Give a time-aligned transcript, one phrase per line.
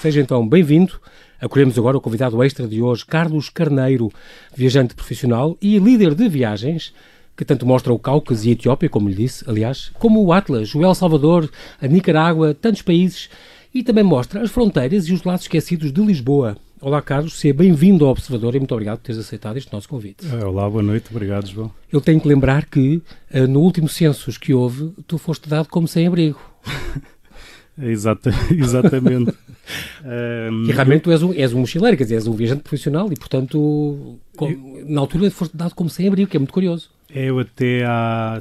[0.00, 0.98] Seja então bem-vindo.
[1.38, 4.10] Acolhemos agora o convidado extra de hoje, Carlos Carneiro,
[4.56, 6.94] viajante profissional e líder de viagens,
[7.36, 10.74] que tanto mostra o Cáucaso e a Etiópia, como lhe disse, aliás, como o Atlas,
[10.74, 13.28] o El Salvador, a Nicarágua, tantos países,
[13.74, 16.56] e também mostra as fronteiras e os lados esquecidos de Lisboa.
[16.80, 20.26] Olá, Carlos, seja bem-vindo ao Observador e muito obrigado por teres aceitado este nosso convite.
[20.42, 21.70] Olá, boa noite, obrigado, João.
[21.92, 25.86] Eu tenho que lembrar que, eh, no último census que houve, tu foste dado como
[25.86, 26.40] sem-abrigo.
[27.82, 29.32] Exata, exatamente.
[30.50, 33.10] um, e realmente tu és um, és um mochileiro, quer dizer, és um viajante profissional
[33.12, 36.90] e, portanto, com, eu, na altura foste dado como sem-abrigo, que é muito curioso.
[37.08, 38.38] Eu até há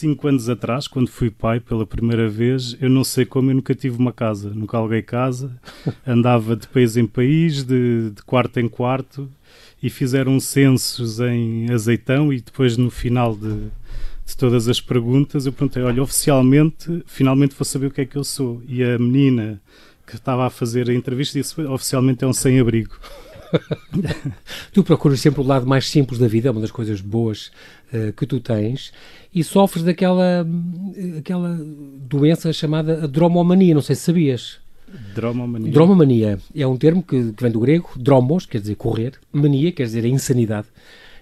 [0.00, 3.74] cinco anos atrás, quando fui pai pela primeira vez, eu não sei como eu nunca
[3.74, 5.54] tive uma casa, nunca aluguei casa,
[6.06, 9.28] andava de país em país, de, de quarto em quarto,
[9.82, 13.68] e fizeram censos em azeitão e depois no final de,
[14.30, 18.16] de todas as perguntas eu perguntei, olha, oficialmente, finalmente vou saber o que é que
[18.16, 18.62] eu sou.
[18.66, 19.60] E a menina
[20.06, 22.98] que estava a fazer a entrevista disse, oficialmente é um sem-abrigo.
[24.72, 27.50] tu procuras sempre o lado mais simples da vida, é uma das coisas boas
[27.92, 28.92] uh, que tu tens,
[29.34, 30.46] e sofres daquela
[31.18, 31.58] aquela
[32.00, 34.58] doença chamada dromomania, não sei se sabias.
[35.14, 35.72] Dromomania.
[35.72, 39.84] Dromomania é um termo que, que vem do grego, dromos, quer dizer correr, mania, quer
[39.84, 40.66] dizer a insanidade,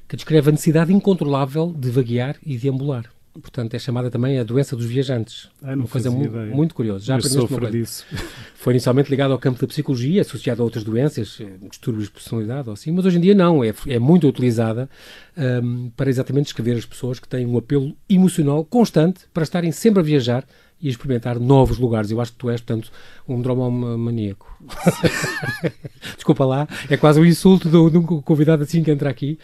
[0.09, 3.05] que descreve a necessidade incontrolável de vaguear e de ambular.
[3.41, 5.49] Portanto, é chamada também a doença dos viajantes.
[5.63, 6.55] Ah, uma coisa mu ideia.
[6.55, 7.05] muito curiosa.
[7.05, 8.07] Já aprendeste disso.
[8.55, 12.69] Foi inicialmente ligado ao campo da psicologia, associado a outras doenças, eh, distúrbios de personalidade
[12.69, 13.63] ou assim, mas hoje em dia não.
[13.63, 14.91] É, é muito utilizada
[15.63, 20.01] um, para exatamente descrever as pessoas que têm um apelo emocional constante para estarem sempre
[20.01, 20.45] a viajar
[20.81, 22.11] e a experimentar novos lugares.
[22.11, 22.91] Eu acho que tu és, portanto,
[23.29, 24.59] um dromomaníaco.
[26.17, 29.39] Desculpa lá, é quase um insulto de um convidado assim que entra aqui.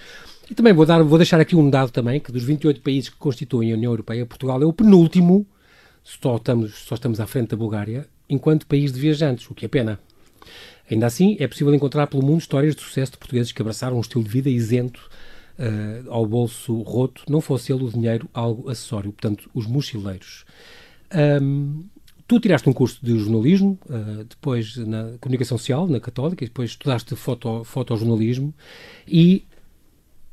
[0.50, 3.16] E também vou, dar, vou deixar aqui um dado também, que dos 28 países que
[3.16, 5.46] constituem a União Europeia, Portugal é o penúltimo,
[6.02, 9.68] só estamos, só estamos à frente da Bulgária, enquanto país de viajantes, o que é
[9.68, 9.98] pena.
[10.90, 14.00] Ainda assim, é possível encontrar pelo mundo histórias de sucesso de portugueses que abraçaram um
[14.00, 15.08] estilo de vida isento
[15.58, 20.44] uh, ao bolso roto, não fosse ele o dinheiro algo acessório, portanto, os mochileiros.
[21.42, 21.84] Um,
[22.28, 26.70] tu tiraste um curso de jornalismo, uh, depois na comunicação social, na Católica, e depois
[26.70, 28.52] estudaste foto, fotojornalismo
[29.08, 29.46] e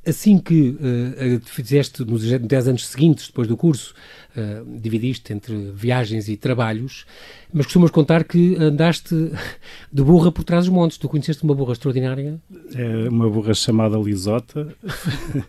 [0.05, 3.93] assim que uh, fizeste nos 10 anos seguintes, depois do curso,
[4.35, 7.05] uh, dividiste entre viagens e trabalhos,
[7.53, 9.15] mas costumas contar que andaste
[9.91, 10.97] de burra por trás dos montes.
[10.97, 12.39] Tu conheceste uma burra extraordinária?
[12.73, 14.73] É uma burra chamada Lisota.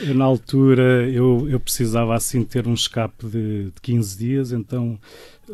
[0.00, 4.98] eu, na altura, eu, eu precisava assim ter um escape de, de 15 dias, então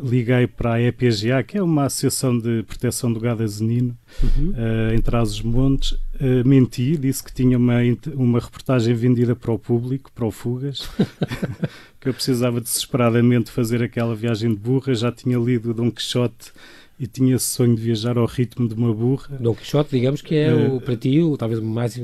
[0.01, 4.51] liguei para a EPGA, que é uma associação de proteção do gado azenino, uhum.
[4.51, 5.97] uh, em Trás-os-Montes.
[6.19, 7.75] Uh, menti, disse que tinha uma,
[8.15, 10.89] uma reportagem vendida para o público, para o Fugas,
[12.01, 14.95] que eu precisava desesperadamente fazer aquela viagem de burra.
[14.95, 16.51] Já tinha lido Dom Quixote
[16.99, 19.37] e tinha esse sonho de viajar ao ritmo de uma burra.
[19.39, 21.99] Dom Quixote, digamos que é, uh, o, para ti, o, talvez o mais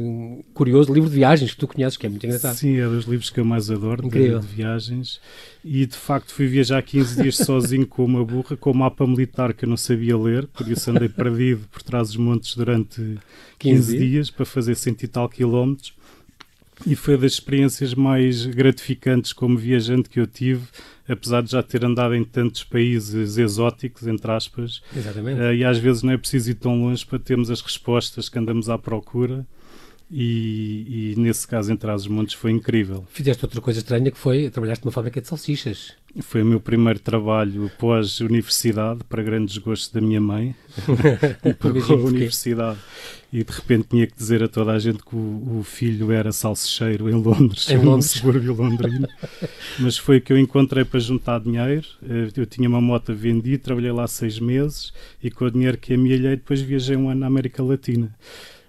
[0.54, 2.56] curioso livro de viagens que tu conheces, que é muito engraçado.
[2.56, 5.20] Sim, é dos livros que eu mais adoro, de, de, viagens.
[5.66, 9.08] E de facto fui viajar 15 dias sozinho com uma burra, com o um mapa
[9.08, 12.98] militar que eu não sabia ler, por isso andei perdido por trás dos montes durante
[13.58, 15.94] 15, 15 dias para fazer cento e tal quilómetros.
[16.86, 20.68] E foi das experiências mais gratificantes como viajante que eu tive
[21.08, 24.82] apesar de já ter andado em tantos países exóticos, entre aspas.
[24.96, 25.40] Exatamente.
[25.40, 28.40] Uh, e às vezes não é preciso ir tão longe para termos as respostas que
[28.40, 29.46] andamos à procura.
[30.16, 33.04] E, e, nesse caso, em Trás-os-Montes, foi incrível.
[33.10, 35.94] Fizeste outra coisa estranha que foi, trabalhaste numa fábrica de salsichas.
[36.22, 40.56] Foi o meu primeiro trabalho pós-universidade, para grande desgosto da minha mãe.
[41.58, 42.78] Pagou a universidade
[43.32, 46.32] e de repente tinha que dizer a toda a gente que o, o filho era
[46.32, 48.12] salsicheiro em Londres, em Londres.
[48.12, 49.08] subúrbio londrino.
[49.80, 51.88] Mas foi que eu encontrei para juntar dinheiro.
[52.04, 55.96] Eh, eu tinha uma moto vendida, trabalhei lá seis meses e com o dinheiro que
[55.96, 58.14] amealhei depois viajei um ano na América Latina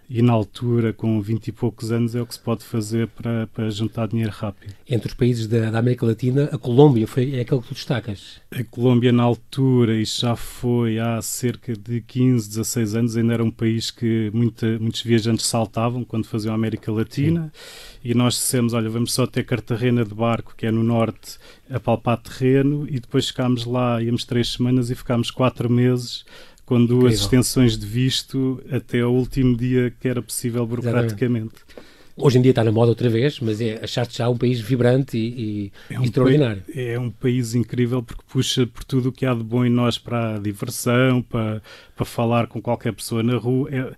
[0.09, 3.47] e na altura, com 20 e poucos anos, é o que se pode fazer para,
[3.47, 4.75] para juntar dinheiro rápido.
[4.89, 8.41] Entre os países da, da, América Latina, a Colômbia foi, é aquele que tu destacas?
[8.51, 13.45] A Colômbia, na altura, e já foi há cerca de 15, 16 anos, ainda era
[13.45, 17.51] um país que muita, muitos viajantes saltavam quando faziam a América Latina.
[17.53, 18.11] Sim.
[18.11, 21.39] E nós dissemos: olha, vamos só ter Cartagena de barco, que é no norte,
[21.71, 26.25] a palpar terreno, e depois ficámos lá, íamos três semanas e ficámos quatro meses
[26.65, 27.25] com duas Incrível.
[27.25, 31.55] extensões de visto até ao último dia que era possível burocraticamente.
[31.55, 31.95] Exatamente.
[32.17, 35.19] Hoje em dia está na moda outra vez, mas é, achaste já um país vibrante
[35.19, 36.63] e, e é um extraordinário.
[36.73, 39.99] é um país incrível porque puxa por tudo o que há de bom em nós
[39.99, 41.61] para a diversão, para,
[41.97, 43.69] para falar com qualquer pessoa na rua.
[43.69, 43.93] É,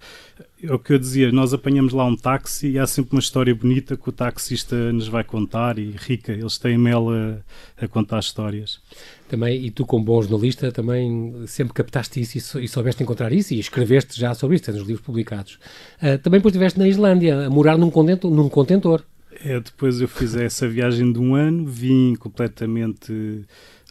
[0.62, 3.55] é o que eu dizia, nós apanhamos lá um táxi e há sempre uma história
[3.55, 8.20] bonita que o taxista nos vai contar e rica, eles têm mel a, a contar
[8.20, 8.81] histórias.
[9.29, 13.58] Também, e tu como bom jornalista também sempre captaste isso e, soubeste encontrar isso e
[13.58, 15.58] escreveste já sobre isso, nos livros publicados.
[15.99, 18.31] Uh, também depois estiveste na Islândia, a morar num contentor.
[18.31, 19.02] Num contentor.
[19.44, 23.44] É, depois eu fiz essa viagem de um ano, vim completamente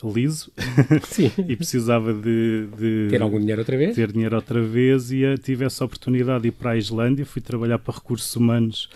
[0.04, 0.52] liso.
[1.48, 3.96] E precisava de, de, ter algum dinheiro outra vez?
[3.96, 7.26] ter dinheiro outra vez e eh, tive essa oportunidade de ir para a Islândia.
[7.26, 8.90] Fui trabalhar para recursos humanos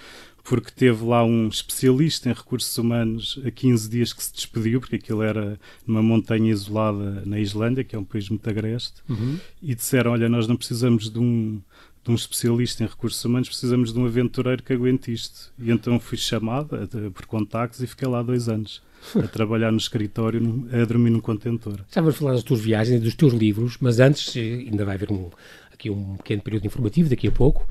[0.44, 4.96] porque teve lá um especialista em recursos humanos a 15 dias que se despediu, porque
[4.96, 9.38] aquilo era numa montanha isolada na Islândia, que é um país muito agreste, uhum.
[9.62, 11.62] e disseram: Olha, nós não precisamos de um,
[12.04, 15.54] de um especialista em recursos humanos, precisamos de um aventureiro que aguente isto.
[15.60, 16.70] E então fui chamado
[17.14, 18.82] por contactos e fiquei lá dois anos
[19.16, 21.80] a trabalhar no escritório, a dormir num contentor.
[21.92, 24.96] Já vamos falar das tuas viagens e dos teus livros, mas antes, eh, ainda vai
[24.96, 25.30] haver um,
[25.72, 27.68] aqui um pequeno período informativo daqui a pouco.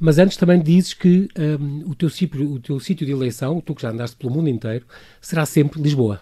[0.00, 1.28] Mas antes também dizes que
[1.60, 4.48] um, o, teu sítio, o teu sítio de eleição, tu que já andaste pelo mundo
[4.48, 4.86] inteiro,
[5.20, 6.20] será sempre Lisboa.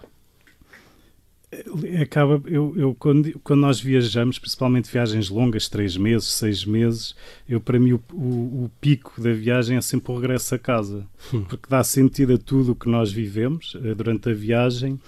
[1.49, 7.15] É, acaba, eu, eu quando, quando, nós viajamos, principalmente viagens longas, três meses, seis meses,
[7.47, 11.07] eu para mim o, o, o pico da viagem é sempre o regresso a casa,
[11.33, 11.45] hum.
[11.47, 14.99] porque dá sentido a tudo o que nós vivemos eh, durante a viagem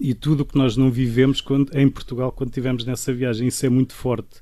[0.00, 3.48] e tudo o que nós não vivemos quando, em Portugal quando estivemos nessa viagem.
[3.48, 4.40] Isso é muito forte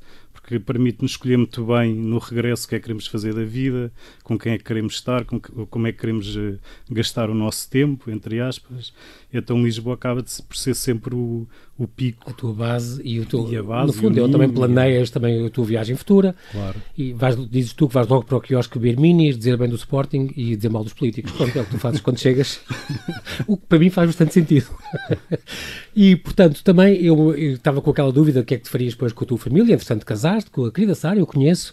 [0.48, 3.92] que permite-nos escolher muito bem no regresso o que é que queremos fazer da vida,
[4.24, 6.58] com quem é que queremos estar, com que, como é que queremos uh,
[6.90, 8.94] gastar o nosso tempo, entre aspas.
[9.30, 11.46] Então Lisboa acaba de, por ser sempre o,
[11.78, 12.28] o pico.
[12.28, 13.48] A tua base e o teu.
[13.48, 16.34] E a base, no fundo, eu também planeias também a tua viagem futura.
[16.50, 16.82] Claro.
[16.96, 19.76] E vais, dizes tu que vais logo para o quiosque beber minis, dizer bem do
[19.76, 21.30] Sporting e dizer mal dos políticos.
[21.32, 22.60] Pronto, é o que tu fazes quando chegas.
[23.46, 24.66] o que para mim faz bastante sentido.
[25.94, 28.94] e, portanto, também eu, eu estava com aquela dúvida do que é que te farias
[28.94, 29.74] depois com a tua família.
[29.74, 31.72] Entretanto, casaste com a querida Sara, eu conheço.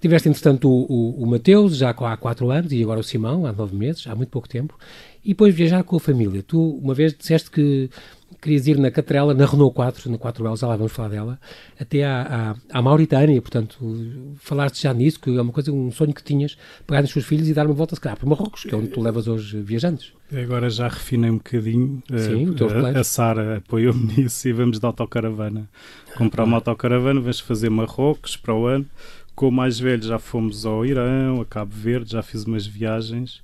[0.00, 3.52] Tiveste, entretanto, o, o, o Mateus, já há quatro anos, e agora o Simão, há
[3.52, 4.78] nove meses, há muito pouco tempo.
[5.22, 6.42] E depois viajar com a família.
[6.42, 7.90] Tu, uma vez, disseste que
[8.40, 11.38] querias ir na Catrela, na Renault 4, na 4L, já lá vamos falar dela,
[11.78, 16.14] até à, à, à Mauritânia, portanto, falaste já nisso, que é uma coisa, um sonho
[16.14, 16.56] que tinhas,
[16.86, 18.88] pegar nos teus filhos e dar uma volta, se calhar, para Marrocos, que é onde
[18.88, 20.12] tu levas hoje viajantes.
[20.32, 24.86] Agora já refinei um bocadinho, Sim, uh, a, a Sara apoiou-me nisso e vamos de
[24.86, 25.68] autocaravana,
[26.16, 28.86] comprar uma autocaravana, vamos fazer Marrocos para o ano,
[29.34, 33.42] com o mais velho já fomos ao Irão, a Cabo Verde, já fiz umas viagens,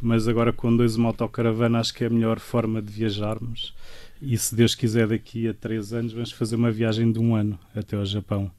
[0.00, 3.74] mas agora com dois uma autocaravana acho que é a melhor forma de viajarmos
[4.20, 7.58] e se Deus quiser, daqui a três anos, vamos fazer uma viagem de um ano
[7.74, 8.50] até ao Japão.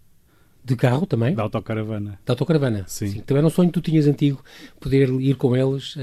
[0.63, 1.33] De carro também?
[1.33, 2.19] Da autocaravana.
[2.25, 2.83] Da autocaravana?
[2.87, 3.07] Sim.
[3.07, 3.21] Sim.
[3.21, 4.43] Também era um sonho que tu tinhas antigo,
[4.79, 5.99] poder ir com eles uh,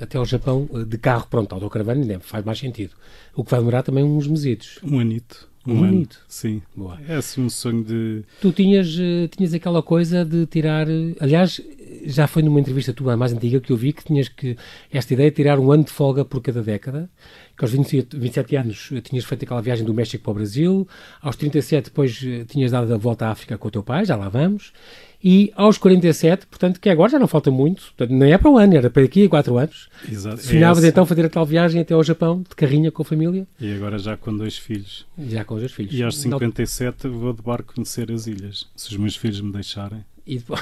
[0.00, 1.26] até ao Japão uh, de carro.
[1.30, 2.92] Pronto, autocaravana faz mais sentido.
[3.34, 4.78] O que vai demorar também uns mesitos.
[4.82, 5.51] Um anito.
[5.66, 6.08] Um, um ano.
[6.28, 6.62] Sim.
[6.74, 6.98] Boa.
[7.08, 8.22] É assim um sonho de.
[8.40, 10.86] Tu tinhas, uh, tinhas aquela coisa de tirar.
[11.20, 11.60] aliás,
[12.04, 14.56] já foi numa entrevista tua mais antiga que eu vi que tinhas que.
[14.90, 17.08] Esta ideia de tirar um ano de folga por cada década
[17.56, 20.88] que aos 27, 27 anos eh, tinhas feito aquela viagem do México para o Brasil,
[21.20, 24.16] aos 37 depois eh, tinhas dado a volta à África com o teu pai, já
[24.16, 24.72] lá vamos,
[25.22, 28.58] e aos 47, portanto, que agora já não falta muito, portanto, nem é para o
[28.58, 29.88] ano, era para daqui a 4 anos.
[30.10, 30.42] Exato.
[30.42, 33.46] Sonhavas é então fazer a tal viagem até ao Japão, de carrinha com a família?
[33.60, 35.06] E agora já com dois filhos.
[35.28, 35.94] Já com dois filhos.
[35.94, 37.18] E aos 57 não...
[37.18, 40.04] vou de barco conhecer as ilhas, se os meus filhos me deixarem.
[40.26, 40.60] E, depois...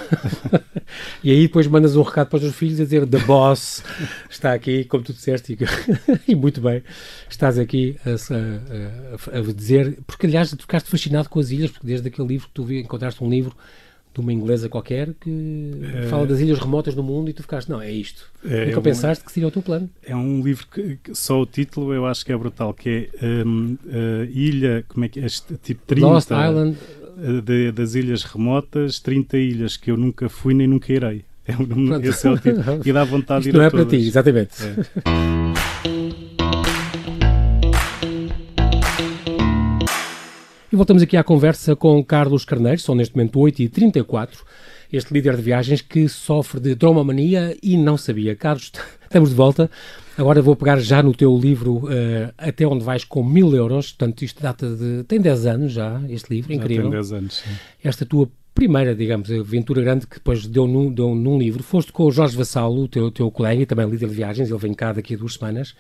[1.25, 3.83] e aí depois mandas um recado para os teus filhos a dizer The Boss
[4.29, 5.59] está aqui, como tu disseste, e,
[6.33, 6.83] e muito bem,
[7.29, 11.87] estás aqui a, a, a, dizer, porque aliás tu ficaste fascinado com as ilhas, porque
[11.87, 13.55] desde aquele livro que tu vi, encontraste um livro
[14.21, 17.69] de uma inglesa qualquer que é, fala das ilhas remotas do mundo e tu ficaste,
[17.69, 18.31] não, é isto.
[18.45, 19.89] É, Nunca é pensaste um, que seria o teu plano.
[20.03, 23.45] É um livro que, que, só o título eu acho que é brutal, que é
[23.45, 25.27] um, uh, Ilha, como é que é?
[25.27, 26.07] Tipo 30.
[26.07, 26.77] Lost Island
[27.45, 31.25] de, das ilhas remotas, 30 ilhas que eu nunca fui nem nunca irei.
[31.47, 32.81] É um, esse é o título.
[32.85, 34.55] E dá vontade Isto de ir não é para ti, exatamente.
[34.63, 35.91] É.
[40.81, 44.31] voltamos aqui à conversa com Carlos Carneiro, são neste momento 8h34,
[44.91, 48.35] este líder de viagens que sofre de dromomania e não sabia.
[48.35, 48.73] Carlos,
[49.05, 49.71] estamos de volta.
[50.17, 53.93] Agora vou pegar já no teu livro uh, Até Onde Vais com Mil Euros.
[53.93, 55.05] Portanto, isto data de.
[55.05, 56.85] tem 10 anos já, este livro, já incrível.
[56.85, 57.51] Tem 10 anos, sim.
[57.85, 61.63] Esta tua primeira, digamos, aventura grande que depois deu num, deu num livro.
[61.63, 64.59] Foste com o Jorge Vassalo, o teu, teu colega e também líder de viagens, ele
[64.59, 65.75] vem cá daqui a duas semanas.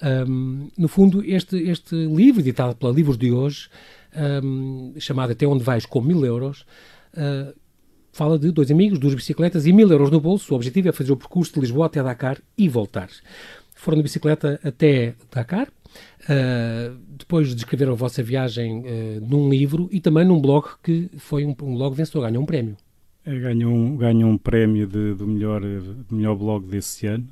[0.00, 3.68] Um, no fundo, este, este livro, editado pela Livros de Hoje,
[4.42, 6.64] um, chamado Até Onde Vais com Mil Euros,
[7.14, 7.54] uh,
[8.12, 10.52] fala de dois amigos, duas bicicletas e mil euros no bolso.
[10.52, 13.08] O objetivo é fazer o percurso de Lisboa até Dakar e voltar
[13.84, 20.00] foram de bicicleta até Dakar, uh, depois descreveram a vossa viagem uh, num livro e
[20.00, 22.76] também num blog que foi um, um blog vencedor, ganhou um prémio.
[23.26, 27.26] Ganhou um, ganhou um prémio de, do melhor, do melhor blog desse ano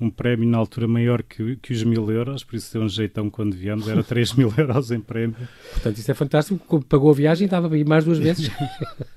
[0.00, 3.28] um prémio na altura maior que, que os mil euros, por isso deu um jeitão
[3.28, 5.36] quando viemos, era 3 mil euros em prémio.
[5.72, 8.50] Portanto, isso é fantástico, pagou a viagem e estava a ir mais duas vezes.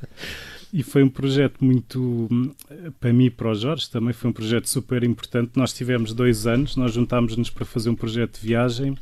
[0.73, 2.27] e foi um projeto muito,
[2.99, 5.51] para mim e para o Jorge também, foi um projeto super importante.
[5.55, 8.97] Nós tivemos dois anos, nós juntámos-nos para fazer um projeto de viagem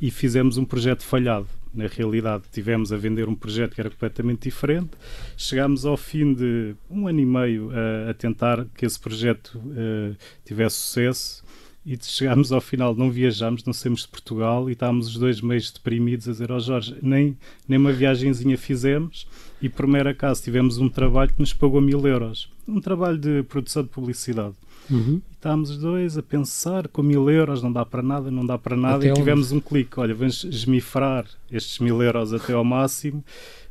[0.00, 1.46] e fizemos um projeto falhado.
[1.72, 4.90] Na realidade, tivemos a vender um projeto que era completamente diferente.
[5.36, 10.16] Chegámos ao fim de um ano e meio a, a tentar que esse projeto uh,
[10.44, 11.44] tivesse sucesso
[11.84, 15.60] e chegámos ao final, não viajámos, não saímos de Portugal e estávamos os dois meio
[15.60, 17.36] deprimidos a dizer ao oh, Jorge, nem,
[17.68, 19.26] nem uma viagenzinha fizemos
[19.60, 22.50] e por mero acaso tivemos um trabalho que nos pagou mil euros.
[22.66, 24.54] Um trabalho de produção de publicidade.
[24.90, 25.20] Uhum.
[25.44, 28.74] Estávamos os dois a pensar com mil euros não dá para nada, não dá para
[28.74, 29.58] nada, até e tivemos onde?
[29.58, 30.00] um clique.
[30.00, 33.22] Olha, vamos esmifrar estes mil euros até ao máximo,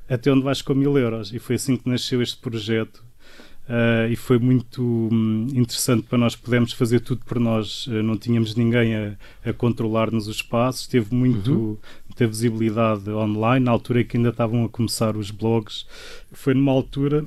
[0.07, 1.33] até onde vais com mil euros.
[1.33, 3.03] E foi assim que nasceu este projeto.
[3.67, 7.87] Uh, e foi muito hum, interessante para nós podermos fazer tudo por nós.
[7.87, 11.77] Uh, não tínhamos ninguém a, a controlar-nos os passos, teve muito, uhum.
[12.07, 13.65] muita visibilidade online.
[13.65, 15.87] Na altura que ainda estavam a começar os blogs,
[16.31, 17.25] foi numa altura.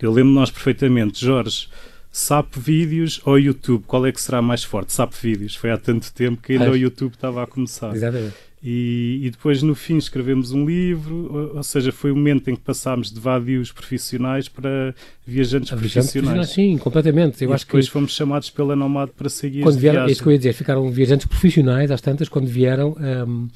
[0.00, 1.68] Eu lembro nós perfeitamente, Jorge
[2.16, 3.84] SAP Vídeos ou YouTube?
[3.86, 4.90] Qual é que será mais forte?
[4.90, 5.54] SAP Vídeos.
[5.54, 7.94] Foi há tanto tempo que ainda o YouTube estava a começar.
[7.94, 8.32] Exatamente.
[8.62, 12.56] E, e, depois, no fim, escrevemos um livro, ou, ou, seja, foi o momento em
[12.56, 14.94] que passámos de vadios profissionais para
[15.26, 16.48] viajantes a profissionais.
[16.48, 17.44] Sim, completamente.
[17.44, 17.92] Eu e acho depois que...
[17.92, 20.90] fomos chamados pela Nomad para seguir quando vieram, É isso que eu ia dizer, ficaram
[20.90, 22.96] viajantes profissionais, às tantas, quando vieram,
[23.28, 23.46] um,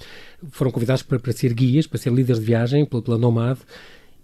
[0.50, 3.58] foram convidados para, para ser guias, para ser líderes de viagem pela, pela Nomad,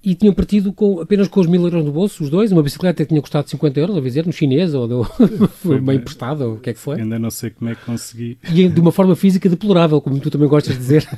[0.07, 3.03] e tinham partido com, apenas com os mil euros no bolso, os dois, uma bicicleta
[3.03, 5.03] que tinha custado 50 euros, a dizer, no chinês, ou do,
[5.61, 7.01] foi bem emprestado, ou o que é que foi.
[7.01, 8.39] Ainda não sei como é que consegui.
[8.49, 11.09] E de uma forma física deplorável, como tu também gostas de dizer.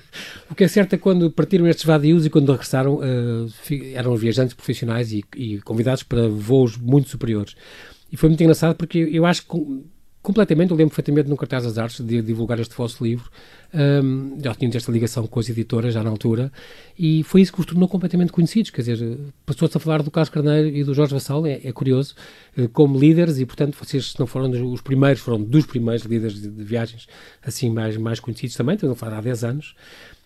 [0.50, 3.46] o que é certo é que quando partiram estes vadios e quando regressaram, uh,
[3.92, 7.54] eram viajantes profissionais e, e convidados para voos muito superiores.
[8.10, 9.84] E foi muito engraçado porque eu acho que
[10.22, 13.30] completamente, eu lembro perfeitamente no Cartaz das Artes de divulgar este vosso livro,
[13.72, 16.52] um, já tínhamos esta ligação com as editoras já na altura,
[16.98, 20.28] e foi isso que os tornou completamente conhecidos, quer dizer, passou-se a falar do Carlos
[20.28, 22.14] Carneiro e do Jorge Vassal, é, é, curioso,
[22.56, 26.50] eh, como líderes, e portanto vocês não foram os primeiros, foram dos primeiros líderes de,
[26.50, 27.06] de viagens
[27.42, 29.74] assim mais, mais conhecidos também, estamos a falar há 10 anos,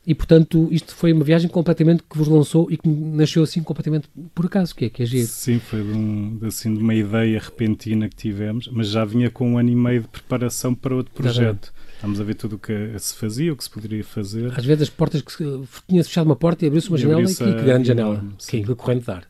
[0.06, 4.08] e, portanto, isto foi uma viagem completamente que vos lançou e que nasceu assim completamente
[4.34, 5.26] por acaso, que é que é giro.
[5.26, 9.30] Sim, foi de, um, de, assim, de uma ideia repentina que tivemos, mas já vinha
[9.30, 11.72] com um ano e meio de preparação para outro projeto.
[11.94, 14.52] Estamos a ver tudo o que se fazia, o que se poderia fazer.
[14.54, 17.34] Às vezes as portas que tinha-se fechado uma porta e abriu-se uma e janela e
[17.34, 19.26] que, grande janela, que, que corrente dar.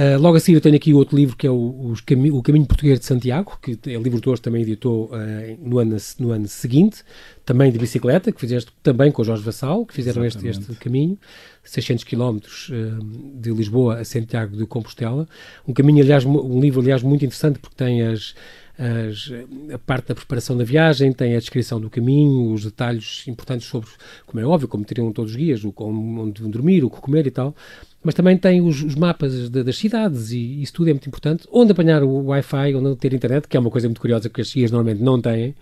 [0.00, 1.92] Uh, logo a seguir eu tenho aqui outro livro que é o,
[2.32, 5.94] o Caminho Português de Santiago, que é livro de hoje também editou uh, no, ano,
[6.18, 7.04] no ano seguinte,
[7.44, 11.18] também de bicicleta, que fizeste também com o Jorge Vassal, que fizeram este, este caminho,
[11.62, 15.28] 600 km uh, de Lisboa a Santiago de Compostela.
[15.68, 18.34] Um caminho, aliás, um livro, aliás, muito interessante porque tem as,
[18.78, 19.30] as,
[19.70, 23.90] a parte da preparação da viagem, tem a descrição do caminho, os detalhes importantes sobre,
[24.24, 27.30] como é óbvio, como teriam todos os guias, o, onde dormir, o que comer e
[27.30, 27.54] tal
[28.02, 31.46] mas também tem os, os mapas de, das cidades e isso tudo é muito importante.
[31.52, 34.52] Onde apanhar o Wi-Fi, onde ter internet, que é uma coisa muito curiosa que as
[34.52, 35.54] guias normalmente não têm.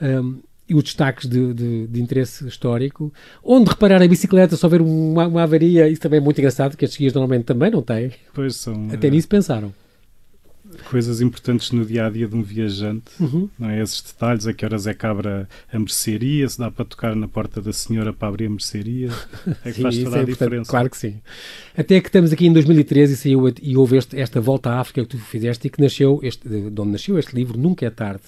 [0.00, 3.12] Um, e os destaques de, de, de, interesse histórico.
[3.42, 6.84] Onde reparar a bicicleta, só ver uma, uma avaria, isso também é muito engraçado, que
[6.84, 8.12] as guias normalmente também não têm.
[8.32, 8.88] Pois são.
[8.92, 9.10] Até é...
[9.10, 9.74] nisso pensaram
[10.88, 13.48] coisas importantes no dia a dia de um viajante, uhum.
[13.58, 13.82] não é?
[13.82, 17.28] Esses detalhes, a que horas é que abre a mercearia, se dá para tocar na
[17.28, 19.10] porta da senhora para abrir a mercearia,
[19.64, 20.70] é que sim, faz toda é a diferença.
[20.70, 21.20] Claro que sim.
[21.76, 25.02] Até que estamos aqui em 2013 e, saiu, e houve este, esta volta à África
[25.02, 28.22] que tu fizeste e que nasceu, este, de onde nasceu este livro, Nunca é Tarde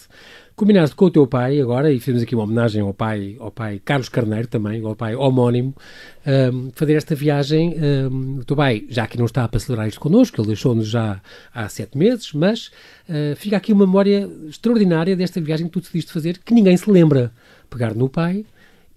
[0.56, 3.80] combinaste com o teu pai agora, e fizemos aqui uma homenagem ao pai, ao pai
[3.85, 5.75] Carlos Carneiro também, ao pai homónimo,
[6.26, 7.75] um, fazer esta viagem.
[7.78, 11.21] Um, o teu pai, já que não está para celebrar isto connosco, ele deixou-nos já
[11.54, 12.68] há sete meses, mas
[13.09, 16.90] uh, fica aqui uma memória extraordinária desta viagem que tu decidiste fazer, que ninguém se
[16.90, 17.32] lembra.
[17.71, 18.44] Pegar no pai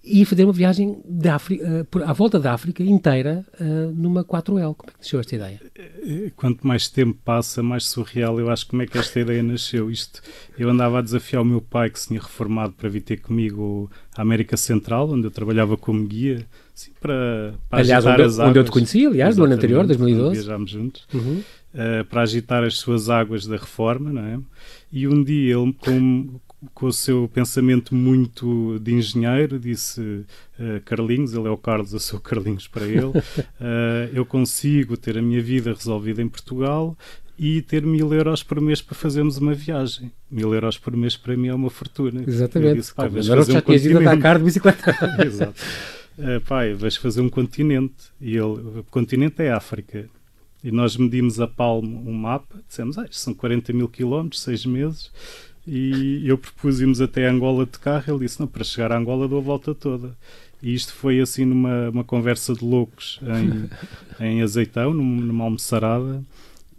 [0.06, 4.74] e fazer uma viagem África, uh, à volta da África inteira uh, numa 4L.
[4.74, 5.60] Como é que nasceu esta ideia?
[5.76, 9.90] Eh, quanto mais tempo passa, mais surreal eu acho como é que esta ideia nasceu.
[9.90, 10.22] Isto,
[10.56, 13.90] eu andava a desafiar o meu pai, que se tinha reformado, para vir ter comigo
[14.16, 18.38] à América Central, onde eu trabalhava como guia, assim, para, para aliás, agitar onde, as
[18.38, 18.50] águas.
[18.50, 20.40] Onde eu te conheci, aliás, no ano anterior, 2012.
[20.40, 21.06] Viajámos juntos.
[21.12, 21.42] Uhum.
[21.74, 24.38] Uh, para agitar as suas águas da reforma, não é?
[24.90, 26.40] E um dia ele, com,
[26.74, 32.00] com o seu pensamento muito de engenheiro, disse uh, Carlinhos, ele é o Carlos, eu
[32.00, 33.14] sou Carlinhos para ele, uh,
[34.12, 36.96] eu consigo ter a minha vida resolvida em Portugal
[37.38, 40.10] e ter mil euros por mês para fazermos uma viagem.
[40.30, 42.24] Mil euros por mês para mim é uma fortuna.
[42.26, 42.70] Exatamente.
[42.70, 44.38] Eu disse, pai, vais fazer um continente.
[44.38, 44.96] de bicicleta.
[45.24, 45.62] Exato.
[46.18, 47.94] Uh, pai, vais fazer um continente.
[48.20, 50.08] E ele, o continente é África.
[50.64, 55.12] E nós medimos a palmo um mapa, dissemos, ah, são 40 mil quilómetros, seis meses,
[55.66, 59.38] e eu propus-nos até Angola de carro, ele disse, não, para chegar a Angola dou
[59.38, 60.16] a volta toda.
[60.62, 63.68] E isto foi assim numa uma conversa de loucos em,
[64.24, 66.22] em Azeitão, numa almoçarada,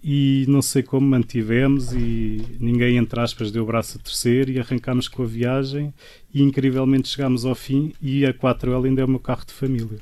[0.03, 4.60] e não sei como mantivemos e ninguém, entre aspas, deu o braço a terceiro e
[4.60, 5.94] arrancámos com a viagem.
[6.34, 7.91] E incrivelmente chegámos ao fim.
[8.01, 10.00] E a 4L ainda é o meu carro de família.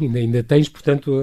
[0.00, 1.22] Ainda, ainda tens, portanto,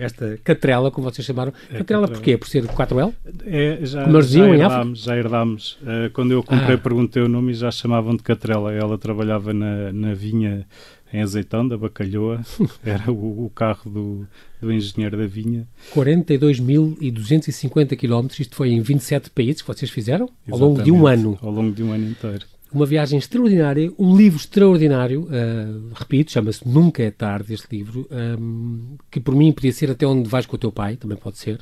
[0.00, 1.52] esta catrela, como vocês chamaram.
[1.70, 2.36] É catrela porquê?
[2.36, 3.12] Por ser 4L?
[3.46, 5.78] É, já, como já herdámos, já herdámos.
[5.82, 6.78] Uh, quando eu comprei, ah.
[6.78, 8.72] perguntei o nome e já chamavam de catrela.
[8.72, 10.66] Ela trabalhava na, na vinha
[11.12, 12.40] em Azeitão, da Bacalhoa.
[12.84, 14.26] Era o, o carro do,
[14.60, 15.68] do engenheiro da vinha.
[15.94, 20.28] 42.250 km, isto foi em 27 países que vocês fizeram?
[20.46, 21.38] Exatamente, ao longo de um ano.
[21.42, 26.66] Ao longo de um ano inteiro uma viagem extraordinária, um livro extraordinário, uh, repito, chama-se
[26.66, 30.56] Nunca é Tarde este livro, um, que por mim podia ser Até Onde Vais com
[30.56, 31.56] o Teu Pai, também pode ser,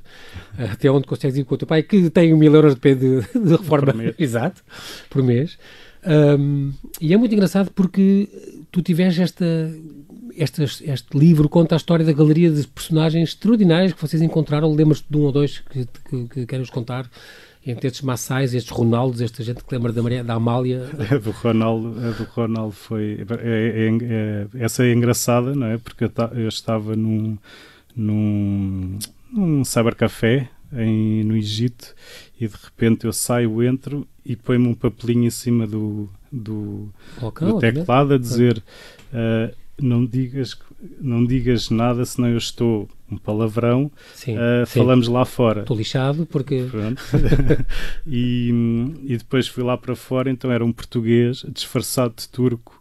[0.58, 3.20] uh, Até Onde Consegues Ir com o Teu Pai, que tem mil euros de, de,
[3.20, 4.62] de reforma, exato,
[5.08, 5.58] por mês.
[6.06, 8.28] Um, e é muito engraçado porque
[8.72, 9.44] tu tiveste esta,
[10.34, 14.72] este, este livro conta a história da galeria de personagens extraordinários que vocês encontraram.
[14.72, 17.10] Lembras-te de um ou dois que, que, que queres contar?
[17.66, 20.88] Entre estes Massais, estes Ronaldos, esta gente que lembra da, Maria, da Amália.
[21.10, 23.24] A do Ronaldo, a do Ronaldo foi.
[23.42, 25.78] É, é, é, essa é engraçada, não é?
[25.78, 27.36] Porque eu, eu estava num,
[27.94, 28.98] num,
[29.30, 31.94] num cybercafé em, no Egito
[32.40, 36.88] e de repente eu saio, entro e põe-me um papelinho em cima do, do,
[37.20, 38.62] do teclado a dizer.
[39.12, 40.56] Uh, não digas,
[41.00, 44.78] não digas nada senão eu estou um palavrão, sim, uh, sim.
[44.78, 45.60] falamos lá fora.
[45.60, 46.66] Estou lixado porque.
[48.06, 48.50] e,
[49.04, 52.80] e depois fui lá para fora, então era um português disfarçado de turco,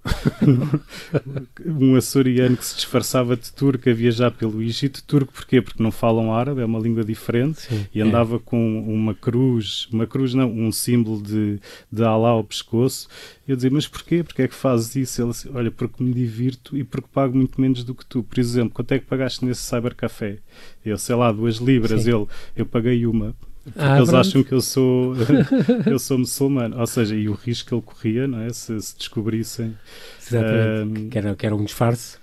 [1.66, 5.04] um açoriano que se disfarçava de turco a viajar pelo Egito.
[5.04, 5.62] Turco porquê?
[5.62, 8.40] Porque não falam árabe, é uma língua diferente, sim, e andava é.
[8.40, 11.60] com uma cruz, uma cruz não, um símbolo de,
[11.92, 13.08] de Alá ao pescoço.
[13.48, 14.24] Eu dizia, mas porquê?
[14.24, 15.22] Porquê é que fazes isso?
[15.22, 18.22] Ele disse, olha, porque me divirto e porque pago muito menos do que tu.
[18.22, 20.19] Por exemplo, quanto é que pagaste nesse cybercafé?
[20.20, 20.38] Café.
[20.86, 23.34] Eu sei lá, duas libras, ele, eu paguei uma.
[23.64, 24.28] Porque ah, eles pronto.
[24.28, 25.14] acham que eu sou
[25.86, 26.80] eu sou muçulmano.
[26.80, 28.52] Ou seja, e o risco que ele corria, não é?
[28.52, 29.76] Se, se descobrissem.
[30.22, 31.10] Exatamente.
[31.10, 32.18] Que, era, que era um disfarce.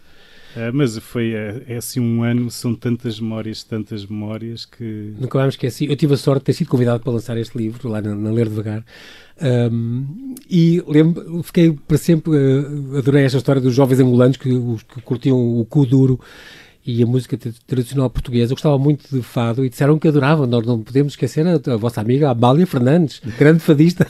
[0.57, 5.13] Uh, mas foi é, é, assim um ano, são tantas memórias, tantas memórias que.
[5.19, 5.91] Nunca vamos esquecer.
[5.91, 8.31] Eu tive a sorte de ter sido convidado para lançar este livro lá na, na
[8.31, 8.83] Ler Devagar.
[9.39, 15.03] Um, e lembro, fiquei para sempre, uh, adorei esta história dos jovens angolanos que, que
[15.03, 16.19] curtiam o cu duro
[16.87, 18.53] e a música tradicional portuguesa.
[18.53, 20.47] Eu gostava muito de fado e disseram que adoravam.
[20.47, 24.07] Nós não podemos esquecer a, a vossa amiga Amália Fernandes, grande fadista,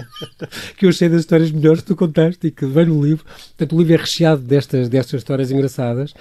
[0.78, 3.24] que eu achei das histórias melhores que tu contaste e que vem no livro.
[3.24, 6.14] Portanto, o livro é recheado destas, destas histórias engraçadas.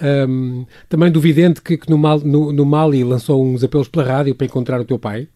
[0.00, 4.04] Um, também do vidente que, que no, Mal, no, no Mali lançou uns apelos pela
[4.04, 5.28] rádio para encontrar o teu pai.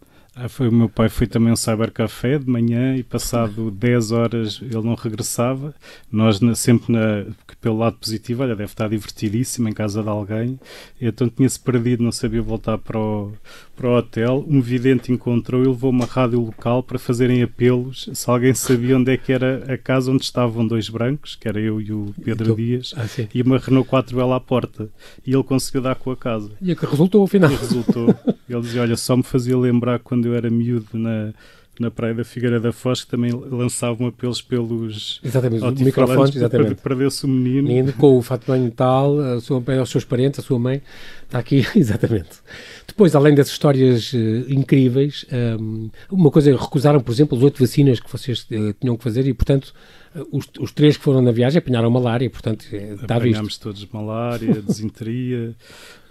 [0.42, 4.58] Ah, foi o meu pai, foi também um cybercafé de manhã e passado 10 horas
[4.62, 5.74] ele não regressava.
[6.10, 7.26] Nós na, sempre na,
[7.60, 10.58] pelo lado positivo, olha, deve estar divertidíssimo em casa de alguém.
[10.98, 13.34] Então tinha-se perdido, não sabia voltar para o,
[13.80, 14.44] para o hotel.
[14.46, 18.10] Um vidente encontrou e levou uma rádio local para fazerem apelos.
[18.12, 21.58] Se alguém sabia onde é que era a casa onde estavam dois brancos, que era
[21.58, 24.90] eu e o Pedro então, Dias, ah, e uma Renault 4L à porta.
[25.26, 26.50] E ele conseguiu dar com a casa.
[26.60, 27.50] E é que resultou, afinal.
[27.50, 28.14] E resultou.
[28.50, 31.32] Ele dizia, olha, só me fazia lembrar quando eu era miúdo na
[31.80, 36.74] na Praia da Figueira da Foz, que também lançavam apelos pelos exatamente, microfones, exatamente.
[36.76, 37.68] perdeu-se o menino.
[37.68, 37.92] menino.
[37.94, 40.82] Com o fato banho tal, a sua, aos seus parentes, a sua mãe,
[41.24, 42.38] está aqui, exatamente.
[42.86, 44.16] Depois, além dessas histórias uh,
[44.48, 45.24] incríveis,
[45.58, 49.26] um, uma coisa, recusaram, por exemplo, as oito vacinas que vocês uh, tinham que fazer
[49.26, 49.72] e, portanto,
[50.32, 53.12] os, os, três que foram na viagem apanharam malária, portanto, está visto.
[53.12, 55.54] Apanhámos todos malária, desinteria,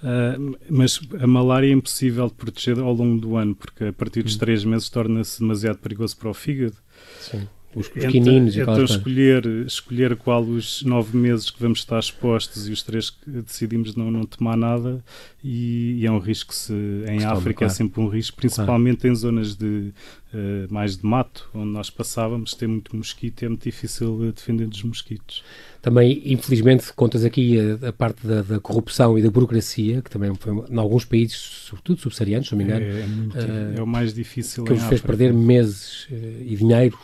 [0.03, 4.23] uh, mas a malária é impossível de proteger ao longo do ano, porque a partir
[4.23, 4.39] dos hum.
[4.39, 6.75] três meses torna-se demasiado perigoso para o fígado.
[7.19, 11.99] Sim os pequeninos então, e Então escolher, escolher qual os nove meses que vamos estar
[11.99, 15.03] expostos e os três que decidimos não, não tomar nada
[15.43, 16.73] e, e é um risco se
[17.07, 17.71] em África é claro.
[17.71, 19.13] é sempre um risco, principalmente claro.
[19.13, 19.93] em zonas de
[20.33, 24.31] uh, mais de mato, onde nós passávamos, tem muito mosquito e é muito difícil eh,
[24.31, 25.43] defender dos mosquitos.
[25.81, 30.33] Também, infelizmente, contas aqui a, a parte da, da, corrupção e da burocracia, que também
[30.35, 33.81] foi, em alguns países, sobretudo subsaarianos, se não me engano, é, é, muito, uh, é
[33.81, 36.15] o mais difícil que os fez perder meses uh,
[36.45, 36.97] e dinheiro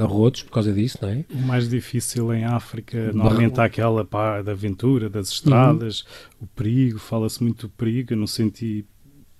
[0.00, 1.24] a rodos por causa disso, não é?
[1.30, 6.06] O mais difícil em África, normalmente há aquela pá, da aventura, das estradas, uhum.
[6.42, 8.84] o perigo, fala-se muito do perigo, eu não senti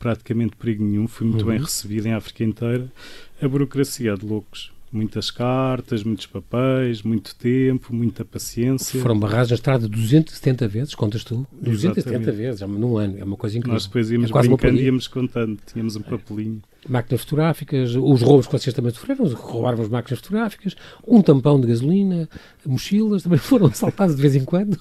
[0.03, 1.53] praticamente perigo nenhum, fui muito uhum.
[1.53, 2.93] bem recebido em África inteira.
[3.41, 9.01] A burocracia é de loucos muitas cartas, muitos papéis, muito tempo, muita paciência.
[9.01, 11.47] Foram barrados na estrada 270 vezes, contas tu?
[11.53, 12.37] 270 Exatamente.
[12.37, 13.73] vezes, num ano, é uma coisa incrível.
[13.75, 16.61] Nós depois íamos é brincando e íamos contando, tínhamos um papelinho.
[16.87, 21.69] Máquinas fotográficas, os roubos que vocês também sofreram, roubaram as máquinas fotográficas, um tampão de
[21.69, 22.29] gasolina,
[22.67, 24.79] mochilas também foram assaltadas de vez em quando.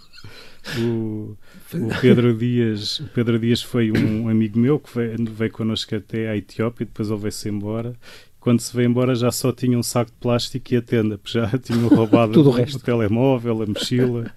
[0.78, 1.38] O,
[1.74, 6.30] o, Pedro Dias, o Pedro Dias foi um amigo meu que veio, veio connosco até
[6.30, 7.96] à Etiópia, depois ele veio-se embora
[8.42, 11.40] quando se veio embora já só tinha um saco de plástico e a tenda, porque
[11.40, 12.78] já tinham roubado Tudo o, resto.
[12.78, 14.34] o telemóvel, a mochila.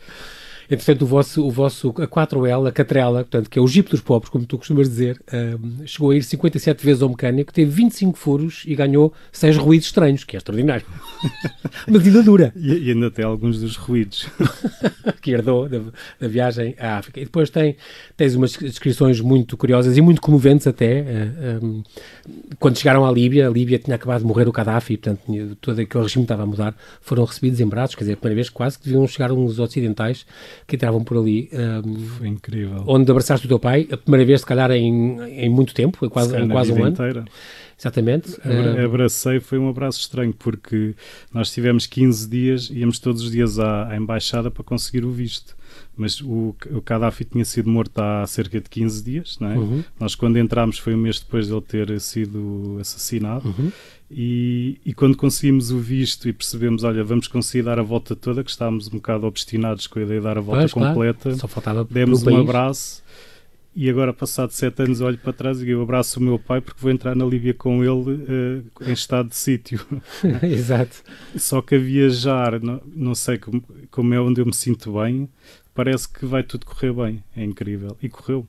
[0.70, 4.00] Entretanto, o vosso, o vosso a 4L, a Catrela, portanto, que é o Jeep dos
[4.00, 8.18] pobres, como tu costumas dizer, um, chegou a ir 57 vezes ao mecânico, teve 25
[8.18, 10.84] furos e ganhou 6 ruídos estranhos, que é extraordinário.
[11.86, 12.52] Mas ainda dura.
[12.56, 14.26] E, e, ainda tem alguns dos ruídos.
[15.20, 15.80] que herdou da,
[16.20, 17.20] da, viagem à África.
[17.20, 17.76] E depois tem,
[18.16, 21.00] tens umas descrições muito curiosas e muito comoventes até.
[21.00, 21.82] Uh, um,
[22.58, 26.02] quando chegaram à Líbia, a Líbia tinha acabado de morrer o Gaddafi, portanto, todo aquele
[26.02, 28.84] regime estava a mudar, foram recebidos em braços, quer dizer, a primeira vez quase que
[28.84, 30.26] deviam chegar uns ocidentais
[30.66, 31.48] que entravam por ali.
[31.52, 32.84] Um, Foi incrível.
[32.86, 36.36] Onde abraçaste o teu pai, a primeira vez, se calhar, em, em muito tempo, quase,
[36.36, 36.88] em quase um ano.
[36.88, 37.24] Inteira.
[37.78, 38.36] Exatamente.
[38.42, 40.94] Abra abracei, foi um abraço estranho, porque
[41.32, 45.56] nós tivemos 15 dias, íamos todos os dias à, à embaixada para conseguir o visto
[45.96, 49.56] mas o, o Gaddafi tinha sido morto há cerca de 15 dias, não é?
[49.56, 49.84] Uhum.
[49.98, 53.70] Nós quando entramos foi um mês depois de ele ter sido assassinado uhum.
[54.10, 58.44] E, e quando conseguimos o visto e percebemos, olha, vamos conseguir dar a volta toda,
[58.44, 61.38] que estávamos um bocado obstinados com a ideia de dar a volta pois, completa, claro.
[61.90, 62.38] Demos um país.
[62.38, 63.04] abraço
[63.76, 66.80] e agora, passado sete anos, olho para trás e eu abraço o meu pai porque
[66.80, 69.84] vou entrar na Líbia com ele uh, em estado de sítio.
[70.42, 71.02] Exato.
[71.36, 75.28] Só que a viajar, não, não sei como, como é onde eu me sinto bem,
[75.74, 77.24] parece que vai tudo correr bem.
[77.36, 77.96] É incrível.
[78.00, 78.46] E correu.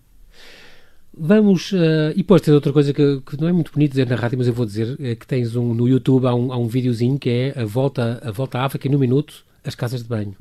[1.17, 4.15] Vamos, uh, e depois tens outra coisa que, que, não é muito bonito dizer na
[4.15, 6.67] rádio, mas eu vou dizer, é que tens um, no YouTube há um, há um
[6.67, 10.35] videozinho que é a volta, a volta à África no minuto, as casas de banho.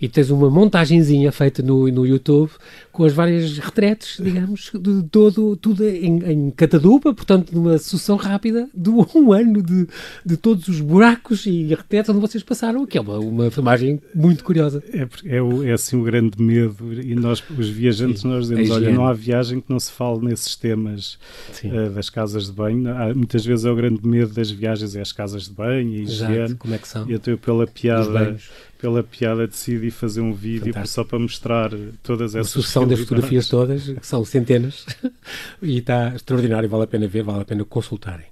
[0.00, 2.50] E tens uma montagenzinha feita no, no YouTube
[2.90, 8.68] com as várias retretes, digamos, de todo, tudo em, em catadupa, portanto, numa sucessão rápida
[8.74, 9.86] de um ano de,
[10.24, 14.44] de todos os buracos e retretes onde vocês passaram, que é uma, uma filmagem muito
[14.44, 14.82] curiosa.
[14.92, 18.70] É, é, o, é assim o grande medo, e nós, os viajantes, Sim, nós dizemos,
[18.70, 21.18] olha, não há viagem que não se fale nesses temas
[21.64, 22.88] uh, das casas de banho.
[22.90, 26.02] Há, muitas vezes é o grande medo das viagens, é as casas de banho e
[26.02, 26.54] higiene.
[26.56, 27.08] como é que são?
[27.08, 28.36] E até pela piada
[28.82, 30.88] pela piada decidi fazer um vídeo Fantástico.
[30.88, 31.70] só para mostrar
[32.02, 34.84] todas essas Uma sucessão das fotografias todas, que são centenas,
[35.62, 38.26] e está extraordinário, vale a pena ver, vale a pena consultarem.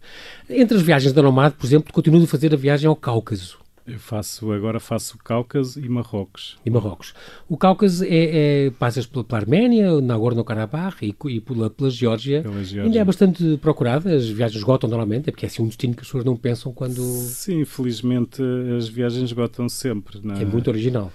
[0.49, 3.59] Entre as viagens da Nomad, por exemplo, continuo a fazer a viagem ao Cáucaso.
[3.91, 6.59] Eu faço, agora faço Cáucaso e Marrocos.
[6.65, 7.15] E Marrocos.
[7.49, 12.43] O Cáucaso é, é passas pela, pela Arménia, Nagorno-Karabakh e, e pela, pela Geórgia.
[12.43, 12.85] Pela Geórgia.
[12.85, 16.01] Ainda é bastante procurada, as viagens esgotam normalmente, é porque é assim um destino que
[16.01, 17.03] as pessoas não pensam quando...
[17.03, 18.43] Sim, felizmente
[18.77, 20.21] as viagens esgotam sempre.
[20.39, 20.43] É?
[20.43, 21.13] é muito original.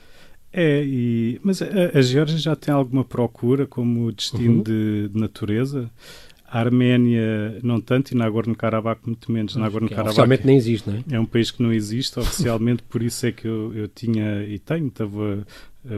[0.58, 4.64] É, e, mas a, a Geórgia já tem alguma procura como destino uhum.
[4.64, 5.92] de, de natureza?
[6.48, 9.56] A Arménia não tanto e Nagorno-Karabakh muito menos.
[9.56, 11.16] Nagorno-Karabakh oficialmente nem existe, não é?
[11.16, 14.60] É um país que não existe oficialmente, por isso é que eu, eu tinha e
[14.60, 15.46] tenho, estava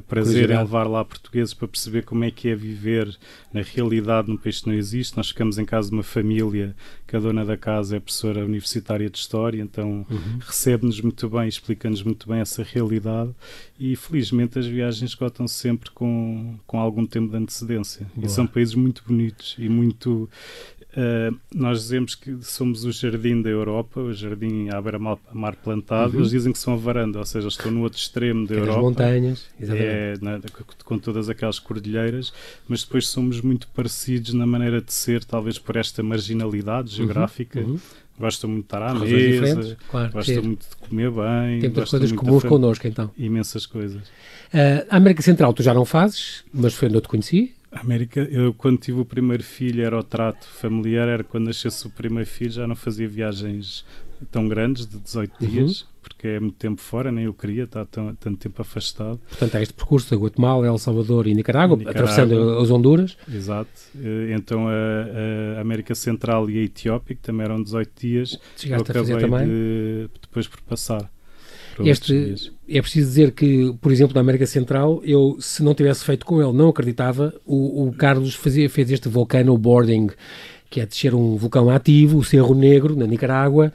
[0.07, 3.15] prazer em levar lá portugueses para perceber como é que é viver
[3.53, 5.15] na realidade num país que não existe.
[5.15, 6.75] Nós ficamos em casa de uma família
[7.07, 10.39] que a dona da casa é professora universitária de História, então uhum.
[10.39, 13.33] recebe-nos muito bem, explica-nos muito bem essa realidade
[13.79, 18.05] e felizmente as viagens esgotam sempre com, com algum tempo de antecedência.
[18.13, 18.27] Boa.
[18.27, 20.29] E são países muito bonitos e muito
[20.97, 26.21] Uh, nós dizemos que somos o jardim da Europa, o jardim à beira-mar plantado, uhum.
[26.21, 28.81] eles dizem que são a varanda, ou seja, estou no outro extremo da é Europa.
[28.81, 30.39] montanhas, é, na,
[30.83, 32.33] com todas aquelas cordilheiras,
[32.67, 36.95] mas depois somos muito parecidos na maneira de ser, talvez por esta marginalidade uhum.
[36.95, 37.59] geográfica.
[37.59, 37.79] Uhum.
[38.19, 41.59] Gostam muito de estar à mesa, claro, gostam muito de comer bem.
[41.59, 43.11] Tem muitas coisas comuns connosco, então.
[43.15, 44.01] Imensas coisas.
[44.01, 47.53] Uh, a América Central tu já não fazes, mas foi onde eu te conheci.
[47.79, 51.89] América, eu quando tive o primeiro filho era o trato familiar, era quando nascesse o
[51.89, 53.85] primeiro filho, já não fazia viagens
[54.31, 55.49] tão grandes, de 18 uhum.
[55.49, 59.19] dias, porque é muito tempo fora, nem eu queria estar tão, tanto tempo afastado.
[59.29, 63.17] Portanto, é este percurso da Guatemala, El Salvador e Nicarágua, Nicarágua atravessando as Honduras.
[63.31, 63.69] Exato.
[63.95, 68.95] Eh, então a, a, América Central e a Etiópia, que também eram 18 dias, Chegaste
[68.95, 71.11] eu acabei de, depois por passar.
[71.85, 76.25] Este, é preciso dizer que, por exemplo, na América Central, eu, se não tivesse feito
[76.25, 77.33] com ele, não acreditava.
[77.45, 80.09] O, o Carlos fazia, fez este volcano boarding,
[80.69, 83.71] que é descer um vulcão ativo, o Cerro Negro, na Nicarágua,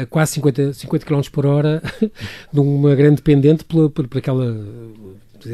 [0.00, 1.82] a quase 50, 50 km por hora,
[2.52, 4.56] numa grande pendente por, por, por aquela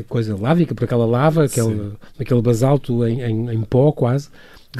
[0.09, 4.29] coisa lávica, por aquela lava, aquele, aquele basalto em, em, em pó quase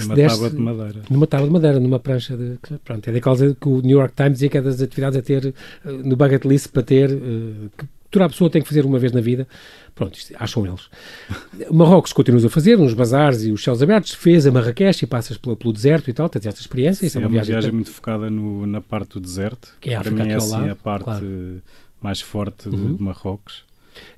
[0.01, 1.03] numa tábua de madeira.
[1.11, 2.59] Numa tábua de madeira, numa prancha de.
[2.85, 5.47] Pronto, é daquelas que o New York Times dizia que é das atividades a ter
[5.85, 8.99] uh, no bucket list para ter, uh, que toda a pessoa tem que fazer uma
[8.99, 9.47] vez na vida.
[9.95, 10.89] Pronto, isto, acham eles.
[11.71, 15.37] Marrocos continuas a fazer, nos bazares e os céus abertos, fez a Marrakech e passas
[15.37, 17.09] pelo, pelo deserto e tal, tens esta experiência.
[17.09, 19.75] Sim, é uma, é uma viagem, viagem muito focada no, na parte do deserto.
[19.81, 21.63] Que é a Para mim é assim lado, a parte claro.
[22.01, 22.97] mais forte Uhum.
[22.97, 23.65] de Marrocos.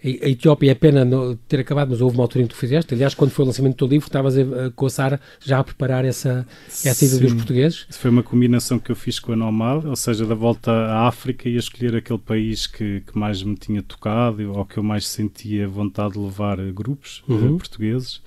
[0.05, 1.07] A Etiópia é pena
[1.49, 2.93] ter acabado, mas houve uma altura em que tu fizeste.
[2.95, 6.05] Aliás, quando foi o lançamento do teu livro, estavas a, a coçar já a preparar
[6.05, 7.87] essa, essa ida dos portugueses.
[7.89, 11.09] Isso foi uma combinação que eu fiz com a Nomad, ou seja, da volta à
[11.09, 14.83] África e a escolher aquele país que, que mais me tinha tocado ou que eu
[14.83, 17.57] mais sentia vontade de levar grupos eh, Uhum.
[17.59, 18.21] portugueses.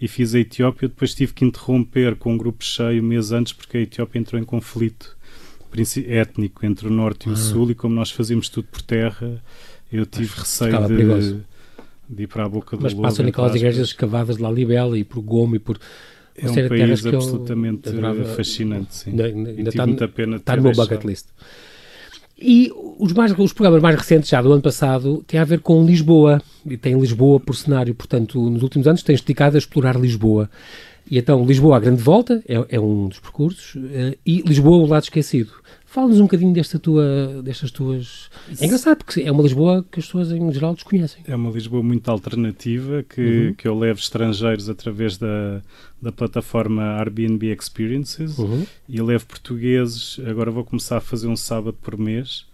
[0.00, 3.76] E fiz a Etiópia, depois tive que interromper com um grupo cheio mês antes porque
[3.78, 5.16] a Etiópia entrou em conflito
[6.06, 7.36] étnico entre o norte e o Ah.
[7.36, 9.42] sul e como nós fazíamos tudo por terra,
[9.90, 11.40] eu tive receio de, perigoso.
[12.08, 13.02] de ir para a boca do Mas lobo.
[13.02, 15.78] passam entre naquelas igrejas escavadas de La Libela e por Gomo e por.
[16.36, 18.24] É um país absolutamente adorava.
[18.26, 19.10] fascinante, sim.
[19.10, 21.26] Ainda, ainda está, muita pena está no meu bucket list.
[22.40, 25.84] E os, mais, os programas mais recentes, já do ano passado, têm a ver com
[25.84, 26.40] Lisboa.
[26.64, 27.92] E tem Lisboa por cenário.
[27.94, 30.48] Portanto, nos últimos anos tens dedicado a explorar Lisboa.
[31.10, 33.74] E então, Lisboa à Grande Volta é, é um dos percursos.
[33.92, 35.50] eh, e Lisboa, o lado esquecido.
[35.90, 38.28] Fala-nos um bocadinho desta tua, destas tuas.
[38.60, 41.22] É engraçado, porque é uma Lisboa que as pessoas em geral desconhecem.
[41.26, 43.54] É uma Lisboa muito alternativa que, Uhum.
[43.54, 45.62] que eu levo estrangeiros através da,
[46.00, 48.66] da plataforma Airbnb Experiences Uhum.
[48.86, 50.20] e levo portugueses.
[50.26, 52.46] Agora vou começar a fazer um sábado por mês.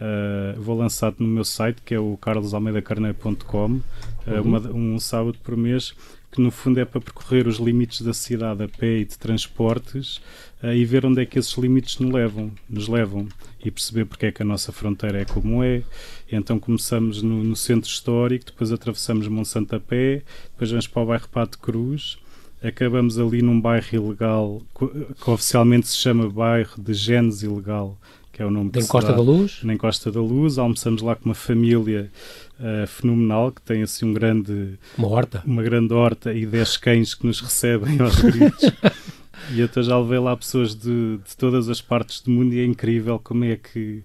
[0.00, 3.80] Uh, vou lançar no meu site que é o carlosalmeidacarneiro.com uh,
[4.26, 4.42] Uhum.
[4.42, 5.94] uma- um sábado por mês
[6.32, 10.16] que no fundo é para percorrer os limites da cidade a pé e de transportes
[10.16, 10.20] uh,
[10.62, 13.26] e ver onde é que esses limites nos levam, nos levam
[13.64, 15.82] e perceber porque é que a nossa fronteira é como é.
[16.30, 20.22] Então começamos no, no centro histórico, depois atravessamos Monsanto a pé,
[20.52, 22.16] depois vamos para o bairro Pato Cruz,
[22.62, 27.98] acabamos ali num bairro ilegal que oficialmente se chama bairro de Genes Ilegal,
[28.32, 29.58] que é o nome que Tem se Costa dá da Luz.
[29.62, 32.10] na Encosta da Luz, almoçamos lá com uma família
[32.58, 35.42] uh, fenomenal que tem assim um grande, Uma horta.
[35.44, 38.70] uma grande horta e 10 cães que nos recebem aos gritos.
[39.50, 42.64] e eu já levei lá pessoas de, de todas as partes do mundo e é
[42.64, 44.02] incrível como é que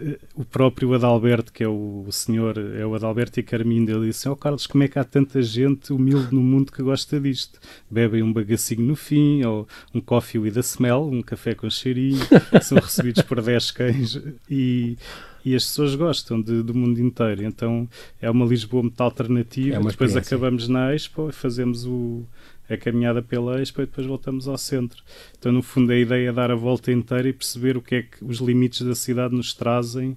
[0.00, 3.92] eh, o próprio Adalberto, que é o, o senhor, é o Adalberto e a Carminda,
[3.92, 7.20] ele disse: Ó Carlos, como é que há tanta gente humilde no mundo que gosta
[7.20, 7.58] disto?
[7.90, 12.20] Bebem um bagacinho no fim, ou um coffee with a smell, um café com cheirinho,
[12.62, 14.96] são recebidos por 10 cães e,
[15.44, 17.42] e as pessoas gostam de- do mundo inteiro.
[17.42, 17.88] Então
[18.22, 19.74] é uma Lisboa muito alternativa.
[19.76, 22.24] É uma depois acabamos na Expo e fazemos o,
[22.70, 25.02] a caminhada pela Expo e depois voltamos ao centro.
[25.38, 28.02] Então, no fundo, a ideia é dar a volta inteira e perceber o que é
[28.02, 30.16] que os limites da cidade nos trazem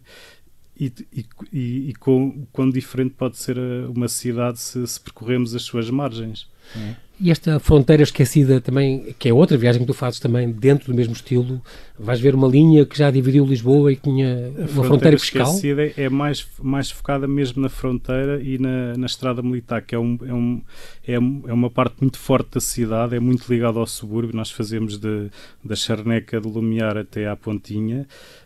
[0.79, 5.53] e, e, e, e quão, quão diferente pode ser a- uma cidade se, se percorremos
[5.55, 6.47] as suas margens.
[6.75, 6.95] é?
[7.23, 10.93] E esta fronteira esquecida também, que é outra viagem que tu fazes também dentro do
[10.93, 11.61] mesmo estilo,
[11.97, 15.43] vais ver uma linha que já dividiu Lisboa e que tinha uma fronteira fiscal.
[15.47, 19.97] esquecida é mais, mais focada mesmo na fronteira e na, na estrada militar, que é,
[19.99, 20.61] um, é, um,
[21.07, 24.35] é, é uma parte muito forte da cidade, é muito ligada ao subúrbio.
[24.35, 25.29] Nós fazemos de,
[25.63, 28.05] da Charneca de Lumiar até à Pontinha.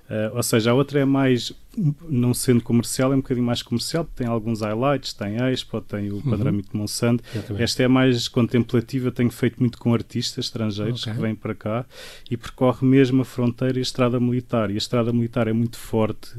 [0.10, 1.52] Eh, ou seja, a outra é mais,
[2.10, 6.20] não sendo comercial, é um bocadinho mais comercial, tem alguns highlights, tem Expo, tem Uhum.
[6.20, 7.24] o Panorâmico de Monsanto.
[7.58, 8.28] Esta é mais
[8.68, 11.14] contemplativa, tenho feito muito com artistas estrangeiros Ok.
[11.14, 11.86] que vêm para cá
[12.30, 14.70] e percorre mesmo a fronteira e a estrada militar.
[14.70, 16.30] E a estrada militar é muito forte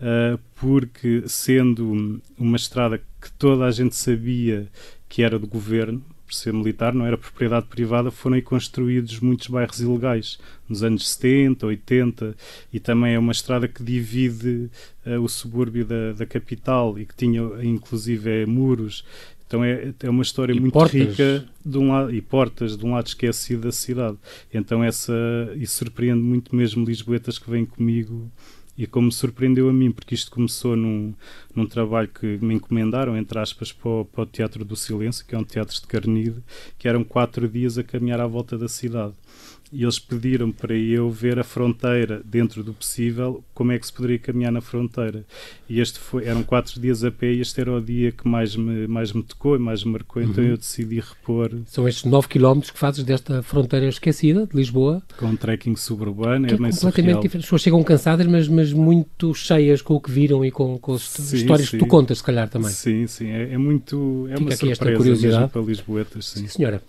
[0.00, 4.68] ah, porque, sendo uma estrada que toda a gente sabia
[5.08, 9.48] que era do governo, por ser militar, não era propriedade privada, foram aí construídos muitos
[9.48, 12.34] bairros ilegais nos anos 70, 80
[12.72, 14.70] e também é uma estrada que divide
[15.06, 19.04] ah, o subúrbio da, da capital e que tinha inclusive é, muros.
[19.52, 20.98] Então é, é uma história E muito portas.
[20.98, 24.16] rica de um lado, e portas de um lado esquecido da cidade.
[24.52, 25.12] Então essa
[25.56, 28.32] isso surpreende muito mesmo lisboetas que vêm comigo
[28.78, 31.12] e como me surpreendeu a mim, porque isto começou num,
[31.54, 35.34] num trabalho que me encomendaram, entre aspas, para o, para o Teatro do Silêncio, que
[35.34, 36.42] é um teatro de Carnide,
[36.78, 39.12] que eram quatro dias a caminhar à volta da cidade.
[39.72, 43.92] E eles pediram para eu ver a fronteira, dentro do possível, como é que se
[43.92, 45.24] poderia caminhar na fronteira.
[45.68, 48.54] E este foi, eram quatro dias a pé e este era o dia que mais
[48.54, 50.50] me, mais me tocou e mais me marcou, então Uhum.
[50.50, 55.26] eu decidi repor São estes 9 km que fazes desta fronteira esquecida de Lisboa, com
[55.26, 57.20] um trekking suburbano, que é é completamente surreal.
[57.22, 57.42] diferente.
[57.42, 60.92] As pessoas chegam cansadas, mas, mas muito cheias com o que viram e com, com
[60.94, 61.88] as Sim, histórias que tu sim.
[61.88, 62.70] contas, se calhar também.
[62.70, 64.26] Sim, sim, é, é muito.
[64.28, 65.36] É Fica uma aqui esta surpresa curiosidade.
[65.38, 66.40] mesmo para Lisboetas, sim.
[66.40, 66.82] Sim, senhora.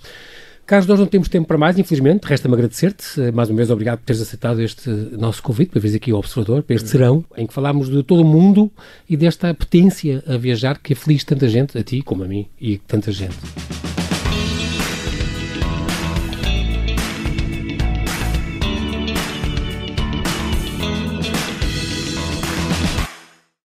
[0.66, 2.24] Carlos, nós não temos tempo para mais, infelizmente.
[2.26, 3.22] Resta-me agradecer-te.
[3.22, 6.20] Eh, Mais uma vez, obrigado por teres aceitado este nosso convite para vir aqui ao
[6.20, 8.72] Observador, para este serão, em que falámos de todo o mundo
[9.10, 12.78] e desta potência a viajar que aflige tanta gente, a ti como a mim e
[12.78, 13.36] tanta gente.